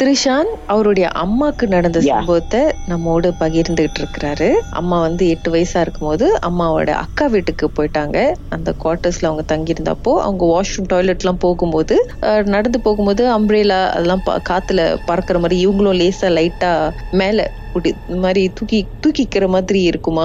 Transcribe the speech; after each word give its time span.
திரிஷான் 0.00 0.50
அவருடைய 0.66 1.06
அம்மாக்கு 1.22 1.64
நடந்த. 1.72 1.98
சம்பவத்தை 2.08 2.60
நம்மோடு 2.88 3.28
பகிர்ந்துகிட்டு 3.40 3.98
இருக்கிறாரு. 4.02 4.48
அம்மா 4.78 4.96
வந்து 5.00 5.24
எட்டு 5.28 5.48
வயசா 5.50 5.80
இருக்கும்போது 5.80 6.26
அம்மாவோட 6.48 6.90
அக்கா 7.02 7.26
வீட்டுக்கு 7.34 7.66
போயிட்டாங்க. 7.76 8.18
அந்த 8.56 8.70
குவார்ட்டர்ஸ்ல 8.80 9.28
அவங்க 9.30 9.44
தங்கியிருந்தப்போ 9.52 10.12
அவங்க 10.24 10.44
வாஷ்ரூம் 10.52 10.90
டாய்லெட்லாம் 10.92 11.42
போகும்போது 11.44 11.96
அஹ், 12.28 12.44
நடந்து 12.54 12.80
போகும்போது 12.86 13.24
அம்ப்ரேலா 13.36 13.80
அதெல்லாம் 13.94 14.22
காத்துல 14.48 14.80
பறக்கிற 15.06 15.38
மாதிரி 15.40 15.58
இவங்களும் 15.64 15.98
லேசா 16.00 16.30
லைட்டா 16.36 16.72
மேல 17.20 17.38
இப்படி 17.66 17.90
இந்த 18.04 18.20
மாதிரி 18.22 18.42
தூக்கி 18.56 18.78
தூக்கிக்கிற 19.00 19.44
மாதிரி 19.52 19.80
இருக்குமா? 19.90 20.24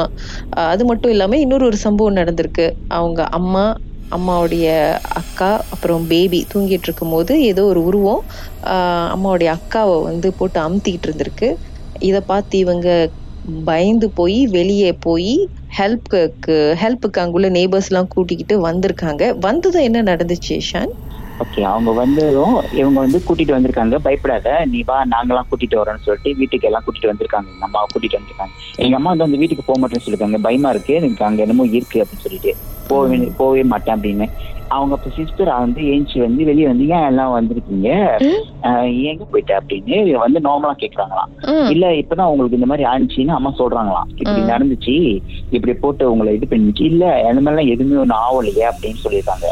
அது 0.67 0.83
மட்டும் 0.85 1.11
இல்லாம 1.11 1.37
இன்னொரு 1.39 1.65
ஒரு 1.65 1.79
சம்பவம் 1.83 2.17
நடந்திருக்கு. 2.17 2.65
அவங்க 2.95 3.21
அம்மா 3.37 3.65
அம்மாவுடைய 4.11 4.67
அக்கா 5.21 5.51
அப்புறம் 5.73 6.03
பேபி 6.07 6.39
தூங்கிட்டு 6.53 6.87
இருக்கும்போது 6.89 7.33
ஏதோ 7.41 7.65
ஒரு 7.65 7.81
உருவம் 7.83 8.23
அம்மாவுடைய 9.15 9.49
அக்காவை 9.57 9.95
வந்து 10.03 10.27
போட்டு 10.39 10.59
அமுத்திக்கிட்டு 10.59 11.07
இருந்திருக்கு. 11.09 11.49
இதை 12.01 12.21
பார்த்து 12.31 12.55
இவங்க 12.57 12.89
பயந்து 13.69 14.07
போய் 14.19 14.39
வெளியே 14.57 14.91
போய் 15.07 15.33
ஹெல்ப்க்கு 15.77 16.55
ஹெல்ப்புக்கு 16.81 17.21
அங்குள்ள 17.23 17.49
நெய்பர்ஸ்லாம் 17.49 18.11
கூட்டிக்கிட்டு 18.13 18.55
வந்திருக்காங்க. 18.67 19.23
வந்ததும் 19.39 19.87
என்ன 19.89 20.01
நடந்துச்சு 20.11 20.55
ஷான்? 20.69 20.93
ஓகே 21.43 21.61
அவங்க 21.71 21.91
வந்ததும் 21.91 22.55
இவங்க 22.79 22.97
வந்து 23.05 23.19
கூட்டிட்டு 23.27 23.55
வந்திருக்காங்க. 23.55 23.95
பயப்படாத 24.05 24.49
நீ 24.73 24.81
வா 24.89 24.97
நாங்களாம் 25.13 25.49
கூட்டிட்டு 25.49 25.79
வரோம்னு 25.81 26.05
சொல்லிட்டு 26.05 26.31
வீட்டுக்கு 26.39 26.67
எல்லாம் 26.69 26.85
கூட்டிட்டு 26.85 27.11
வந்திருக்காங்க. 27.11 27.49
எங்க 27.55 27.65
அம்மாவை 27.69 27.87
கூட்டிட்டு 27.93 28.19
வந்திருக்காங்க. 28.19 28.53
எங்க 28.85 28.95
அம்மா 28.99 29.09
வந்து 29.13 29.27
அந்த 29.27 29.37
வீட்டுக்கு 29.41 29.67
போக 29.69 29.79
மாட்டேன்னு 29.79 30.05
சொல்லிருக்காங்க 30.05 30.39
பயமா 30.47 30.69
இருக்கு 30.75 30.93
எனக்கு 31.01 31.27
அங்க 31.29 31.41
என்னமோ 31.47 31.65
இருக்கு 31.77 31.99
அப்படின்னு 32.03 32.25
சொல்லிட்டு. 32.27 32.53
போவே 32.89 33.17
போவே 33.39 33.63
மாட்டேன் 33.63 33.95
அப்படின்னு. 33.95 34.27
அவங்க 34.67 34.93
அப்ப 34.95 35.09
சிஸ்டர் 35.15 35.49
வந்து 35.63 35.81
ஏஞ்சி 35.81 36.19
வந்து 36.19 36.45
வெளியே 36.45 36.65
வந்து 36.65 36.85
ஏன் 36.87 37.05
எல்லாம் 37.05 37.33
வந்திருக்கீங்க? 37.35 37.89
எங்க 39.09 39.23
போயிட்ட? 39.31 39.51
அப்படின்னு 39.59 40.11
வந்து 40.11 40.39
நார்மலா 40.39 40.71
கேக்குறாங்களாம். 40.83 41.31
இல்ல 41.69 41.91
இப்பதான் 41.91 42.31
உங்களுக்கு 42.31 42.57
இந்த 42.59 42.69
மாதிரி 42.71 42.87
ஆனிச்சின்னு 42.93 43.35
அம்மா 43.37 43.51
சொல்றாங்களாம். 43.59 44.07
இப்படி. 44.15 44.41
நடந்துச்சு. 44.53 44.95
இப்படி 45.49 45.73
போட்டு 45.73 46.11
உங்களை 46.11 46.33
இது 46.35 46.47
பண்ணிச்சு. 46.49 46.83
இல்ல 46.83 47.27
அந்த 47.29 47.41
மாதிரிலாம் 47.41 47.71
எதுவுமே 47.75 48.01
ஒண்ணு 48.03 48.17
ஆவலையே 48.27 48.65
அப்படின்னு 48.71 49.03
சொல்லியிருக்காங்க. 49.03 49.49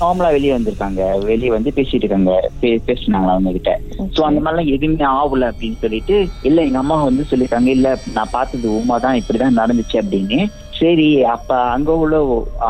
நார்மலா 0.00 0.30
வெளியே 0.30 0.52
வந்திருக்காங்க. 0.56 1.24
வெளியே 1.24 1.50
வந்து 1.50 1.72
பேசிட்டு 1.76 2.04
இருக்காங்க. 2.04 2.50
பேசுனாங்களா 2.62 3.34
அவங்க 3.36 3.52
கிட்ட. 3.52 3.80
சோ 4.16 4.20
அந்த 4.20 4.40
மாதிரிலாம் 4.40 4.72
எதுவுமே 4.76 5.06
ஆகல 5.20 5.52
அப்படின்னு 5.52 5.78
சொல்லிட்டு 5.78 6.16
இல்ல 6.42 6.62
எங்க 6.62 6.78
அம்மா 6.78 7.02
வந்து 7.02 7.24
சொல்லிருக்காங்க 7.30 7.66
இல்ல 7.66 7.98
நான் 8.14 8.34
பார்த்தது 8.36 8.76
உமா 8.76 8.98
தான் 8.98 9.20
இப்படிதான் 9.22 9.60
நடந்துச்சு 9.62 9.96
அப்படின்னு 10.02 10.40
சரி 10.80 11.08
அப்ப 11.24 11.50
அங்க 11.74 11.90
உள்ள 12.02 12.16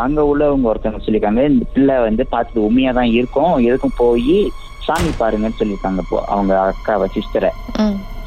அங்க 0.05 0.21
உள்ளவங்க 0.25 0.71
ஒருத்தவங்க 0.71 1.03
சொல்லிருக்காங்க 1.05 1.43
இந்த 1.51 1.67
பிள்ளை 1.75 1.97
வந்து 1.99 2.25
பார்த்தது 2.35 2.65
உண்மையா 2.67 2.93
தான் 2.93 3.13
இருக்கும் 3.19 3.53
எதுக்கும் 3.69 3.99
போய் 4.03 4.39
சாமி 4.87 5.11
பாருங்கன்னு 5.21 5.61
சொல்லியிருக்காங்க 5.61 6.01
இப்போ 6.05 6.19
அவங்க 6.27 6.53
அக்காவை 6.63 7.09
சிஸ்டரை 7.17 7.51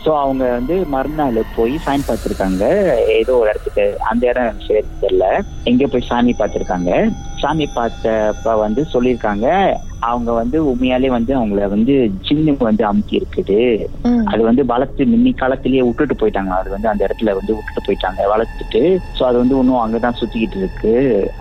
சோ 0.03 0.11
அவங்க 0.21 0.43
வந்து 0.57 0.75
மறுநாள் 0.93 1.37
போய் 1.55 1.73
சாமி 1.83 2.03
பார்த்திருக்காங்க. 2.07 2.63
ஏதோ 3.19 3.33
ஒரு 3.41 3.49
இடத்துக்கு 3.49 3.85
அந்த 4.09 4.23
இடம் 4.29 4.63
சரி 4.67 4.81
தெரியல. 5.03 5.27
எங்க 5.63 5.87
போய் 5.87 6.09
சாமி 6.09 6.33
பார்த்திருக்காங்க. 6.39 6.91
சாமி 7.41 7.65
பார்த்தப்ப 7.77 8.55
வந்து 8.65 8.81
சொல்லியிருக்காங்க 8.93 9.47
அவங்க 10.09 10.31
வந்து 10.31 10.57
உண்மையாலே 10.71 11.09
வந்து 11.15 11.33
அவங்கள 11.37 11.67
வந்து 11.75 11.93
சின்ன 12.27 12.55
வந்து 12.59 12.83
அமுக்கி 12.89 13.19
இருக்குது 13.19 13.59
அது 14.33 14.41
வந்து 14.43 14.63
வளர்த்து 14.65 15.03
முன்னி 15.05 15.31
காலத்திலேயே 15.33 15.83
விட்டுட்டு 15.87 16.15
போயிட்டாங்க. 16.21 16.51
அது 16.59 16.69
வந்து 16.69 16.87
அந்த 16.87 17.01
இடத்துல 17.07 17.33
வந்து 17.39 17.55
விட்டுட்டு 17.57 17.83
போயிட்டாங்க. 17.85 18.21
வளர்த்துட்டு 18.33 18.81
சோ 19.17 19.21
அது 19.29 19.37
வந்து 19.37 19.55
இன்னும் 19.57 19.83
அங்கதான் 19.83 20.19
சுத்திக்கிட்டு 20.19 20.59
இருக்கு. 20.61 20.93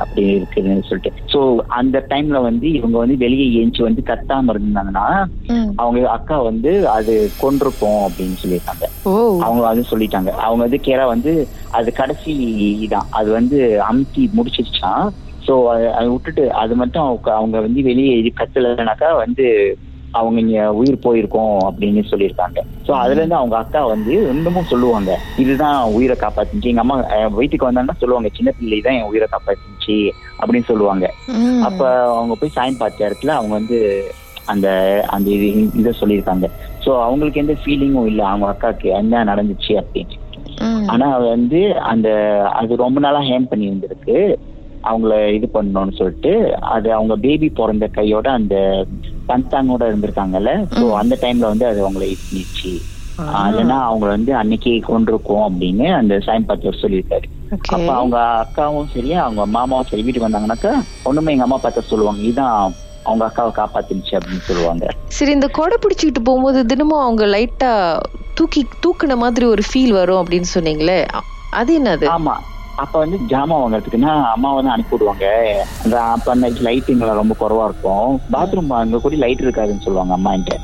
அப்படி 0.02 0.24
இருக்குன்னு 0.36 0.88
சொல்லிட்டு. 0.88 1.12
சோ 1.32 1.40
அந்த 1.80 1.98
டைம்ல 2.12 2.40
வந்து 2.42 2.66
இவங்க 2.78 2.96
வந்து 2.98 3.16
வெளியே 3.16 3.46
ஏஞ்சி 3.60 3.82
வந்து 3.82 4.02
கத்தாம 4.10 4.54
இருந்தாங்கன்னா. 4.54 5.06
அவங்க 5.78 6.00
அக்கா 6.16 6.36
வந்து 6.48 6.72
அது 6.96 7.12
கொண்டிருப்போம் 7.42 8.00
அப்படின்னு 8.06 8.40
சொல்லியிருக்காங்க. 8.42 8.86
அவங்க 9.38 9.62
அது 9.68 9.82
சொல்லிட்டாங்க. 9.90 10.30
அவங்க 10.38 10.62
வந்து 10.66 10.80
கேரா 10.86 11.04
வந்து 11.12 11.32
அது 11.72 11.90
கடைசி 11.92 12.32
இதான். 12.84 13.08
அது 13.10 13.28
வந்து 13.38 13.58
அமுத்தி 13.88 14.22
முடிச்சிருச்சான் 14.38 15.04
சோ 15.42 15.54
அதை 15.92 16.06
விட்டுட்டு 16.10 16.42
அது 16.62 16.74
மட்டும் 16.76 17.06
அவங்க 17.34 17.56
வந்து 17.60 17.80
வெளியே 17.82 18.10
கத்தலைனாக்கா 18.40 19.08
வந்து 19.22 19.46
அவங்க 20.18 20.38
இங்க 20.44 20.58
உயிர் 20.80 21.04
போயிருக்கோம் 21.06 21.56
அப்படின்னு 21.68 22.02
சொல்லியிருக்காங்க. 22.12 22.58
சோ 22.86 22.92
அதுல 23.02 23.20
இருந்து 23.20 23.38
அவங்க 23.40 23.56
அக்கா 23.60 23.80
வந்து 23.92 24.12
இன்னமும் 24.32 24.70
சொல்லுவாங்க 24.72 25.10
இதுதான் 25.42 25.78
உயிரை 25.96 26.16
காப்பாத்துச்சு. 26.22 26.70
எங்க 26.72 26.82
அம்மா 26.84 26.96
வீட்டுக்கு 27.38 27.68
வந்தாங்கன்னா 27.68 28.00
சொல்லுவாங்க 28.02 28.30
சின்ன 28.38 28.50
பிள்ளை 28.58 28.80
தான் 28.86 28.96
என் 28.98 29.10
உயிரை 29.12 29.28
காப்பாத்துச்சு 29.34 29.96
அப்படின்னு 30.40 30.70
சொல்லுவாங்க. 30.72 31.06
அப்ப 31.68 31.80
அவங்க 32.16 32.36
போய் 32.40 32.56
சாயம் 32.56 32.80
பார்த்த 32.82 33.08
இடத்துல 33.08 33.34
அவங்க 33.38 33.54
வந்து 33.60 33.78
அந்த 34.52 34.68
அந்த 35.14 35.28
இது 35.36 35.48
இதை 35.80 35.92
சொல்லியிருக்காங்க. 36.00 36.46
சோ 36.84 36.90
அவங்களுக்கு 37.06 37.42
எந்த 37.42 37.54
ஃபீலிங்கும் 37.62 38.08
இல்லை 38.12 38.24
அவங்க 38.30 38.46
அக்காக்கு 38.52 38.88
என்ன 39.00 39.24
நடந்துச்சு 39.30 39.72
அப்படின்னு. 39.82 40.16
ஆனா 40.92 41.06
வந்து 41.34 41.60
அந்த 41.92 42.08
அது 42.60 42.82
ரொம்ப 42.84 42.98
நாளா 43.04 43.20
ஹேம் 43.28 43.50
பண்ணி 43.50 43.70
இருந்திருக்கு. 43.70 44.16
அவங்கள 44.84 45.14
இது 45.36 45.46
பண்ணணும்னு 45.56 45.98
சொல்லிட்டு 45.98 46.32
அது 46.74 46.88
அவங்க 46.96 47.14
பேபி 47.26 47.48
பிறந்த 47.58 47.86
கையோட 47.98 48.26
அந்த 48.38 48.54
பந்தாங்கோட 49.32 49.82
இருந்திருக்காங்கல்ல? 49.82 50.52
சோ. 50.74 50.94
அந்த 50.94 51.18
டைம்ல 51.20 51.38
வந்து 51.38 51.66
அது 51.66 51.90
அவங்கள 51.90 52.16
ஆ, 53.18 53.50
இல்லைன்னா 53.50 53.76
அவங்கள 53.88 54.08
வந்து 54.08 54.32
அன்னைக்கே 54.34 54.80
கொண்டிருக்கோம் 54.88 55.44
அப்படின்னு 55.48 55.94
அந்த 55.94 56.20
சாயம் 56.20 56.44
பார்த்தவர் 56.44 56.80
சொல்லியிருக்காரு. 56.82 57.26
அப்ப 57.66 57.94
அவங்க 57.94 58.18
அக்காவும் 58.42 58.92
சரி 58.92 59.12
அவங்க 59.12 59.46
மாமாவும் 59.46 59.86
சரி 59.88 60.02
வீட்டுக்கு 60.02 60.28
வந்தாங்கன்னாக்கா 60.28 60.72
ஒண்ணுமே 61.02 61.32
எங்க 61.32 61.42
அம்மா 61.42 61.56
பார்த்த 61.56 61.80
சொல்லுவாங்க. 61.80 62.22
இதுதான் 62.22 62.74
அவங்க 63.04 63.24
அக்காவை 63.26 63.52
காப்பாத்துச்சு 63.54 64.12
அப்படின்னு 64.12 64.40
சொல்லுவாங்க. 64.40 64.86
சரி 65.08 65.30
இந்த 65.30 65.48
கொடை 65.48 65.78
பிடிச்சிக்கிட்டு 65.82 66.24
போகும்போது 66.24 66.66
தினமும் 66.66 67.00
அவங்க 67.00 67.26
லைட்டா 67.26 67.72
தூக்கி 68.34 68.66
தூக்குன 68.86 69.16
மாதிரி 69.16 69.46
ஒரு 69.46 69.62
ஃபீல் 69.68 69.88
வரும் 69.88 70.26
அப்படின்னு 70.26 70.50
சொன்னீங்களே. 70.54 71.06
அது 71.50 71.82
என்னது? 71.82 72.06
ஆமா. 72.08 72.34
அப்ப 72.82 72.94
வந்து 73.02 73.16
ஜாமான் 73.30 73.62
வாங்குறதுக்குன்னா 73.62 74.12
அம்மாவை 74.34 74.58
தான் 74.62 74.74
அனுப்பி 74.74 74.94
விடுவாங்க. 74.94 75.26
அந்த 75.84 75.96
அப்ப 76.14 76.30
அந்த 76.34 76.48
லைட்டிங்லாம் 76.66 77.20
ரொம்ப 77.20 77.34
குறவா 77.42 77.64
இருக்கும். 77.68 78.12
பாத்ரூம் 78.34 78.70
அங்க 78.78 79.00
கூட 79.04 79.16
லைட் 79.24 79.44
இருக்காதுன்னு 79.44 79.84
சொல்லுவாங்க 79.86 80.14
அம்மா 80.18 80.32
என்கிட்ட 80.36 80.58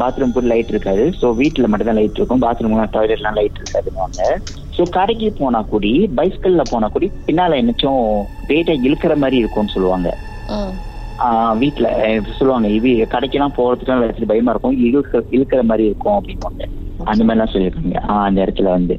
பாத்ரூம் 0.00 0.34
கூட 0.36 0.46
லைட் 0.52 0.72
இருக்காது. 0.72 1.04
சோ 1.20 1.26
வீட்டுல 1.40 1.68
மட்டும் 1.70 1.88
தான் 1.90 1.98
லைட் 2.00 2.18
இருக்கும். 2.20 2.42
பாத்ரூம் 2.46 2.76
டாய்லெட்லாம் 2.96 3.38
லைட் 3.40 3.60
இருக்காதுன்னு 3.62 4.28
சோ 4.76 4.84
கடைக்கு 4.96 5.28
போனா 5.40 5.60
கூடி 5.72 5.92
பைஸ்கல்ல 6.18 6.62
போனா 6.72 6.86
கூடி 6.94 7.08
பின்னால 7.26 7.58
என்னச்சும் 7.62 8.00
வெயிட்டை 8.50 8.74
இழுக்கிற 8.86 9.14
மாதிரி 9.22 9.36
இருக்கும்னு 9.42 9.74
சொல்லுவாங்க. 9.76 10.10
வீட்டுல 11.62 11.88
சொல்லுவாங்க 12.38 12.68
இது 12.78 12.92
கடைக்கெல்லாம் 13.14 13.56
போறதுக்கு 13.58 14.30
பயமா 14.32 14.52
இருக்கும். 14.54 14.78
இழுக்கிற 14.86 15.22
இழுக்கிற 15.36 15.62
மாதிரி 15.70 15.84
இருக்கும் 15.90 16.16
அப்படின்னு 16.18 16.68
அந்த 17.10 17.22
மாதிரிலாம் 17.24 17.52
சொல்லியிருக்காங்க. 17.54 18.00
அந்த 18.26 18.38
இடத்துல 18.44 18.70
வந்து. 18.76 18.96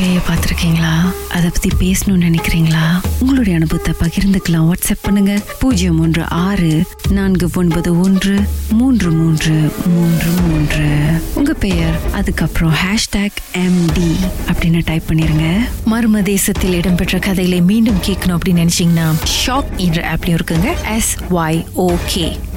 பேயை 0.00 0.20
பார்த்துருக்கீங்களா? 0.28 1.12
அதை 1.30 1.50
பற்றி 1.50 1.70
பேசணும்னு 1.78 2.24
நினைக்கிறீங்களா? 2.28 3.00
உங்களுடைய 3.18 3.58
அனுபவத்தை 3.58 3.94
பகிர்ந்துக்கலாம். 4.00 4.72
வாட்ஸ்அப் 4.72 5.02
பண்ணுங்க. 5.02 5.40
பூஜ்ஜியம் 5.58 6.00
ஒன்று 6.00 6.28
ஆறு 6.28 6.82
நான்கு 7.10 7.50
ஒன்பது 7.54 8.00
ஒன்று 8.00 8.40
மூன்று 8.70 9.10
மூன்று 9.10 9.72
மூன்று 9.86 10.30
மூன்று. 10.48 10.88
உங்க 11.34 11.54
பெயர் 11.54 11.98
அதுக்கப்புறம் 12.12 12.72
ஹேஷ்டாக் 12.72 13.36
எம்டி 13.54 14.10
அப்படின்னு 14.52 14.82
டைப் 14.84 15.02
பண்ணிருங்க. 15.06 15.68
மர்ம 15.90 16.22
தேசத்தில் 16.22 16.72
இடம்பெற்ற 16.72 17.18
கதைகளை 17.18 17.60
மீண்டும் 17.60 18.00
கேட்கணும் 18.06 18.38
அப்படின்னு 18.38 18.68
நினைச்சீங்கன்னா 18.68 19.14
ஷாக் 19.46 19.76
என்ற 19.76 20.14
ஆப்லயும் 20.14 20.38
இருக்குங்க. 20.38 20.94
Yes 20.94 21.16
why 21.30 21.64
okay 21.76 22.38